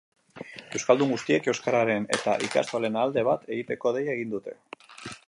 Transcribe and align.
Euskaldun 0.79 1.11
guztiek 1.15 1.49
euskararen 1.53 2.07
eta 2.19 2.35
ikastolen 2.47 2.97
alde 3.03 3.25
bat 3.29 3.47
egiteko 3.57 3.93
deia 3.99 4.17
egin 4.19 4.35
dute. 4.37 4.57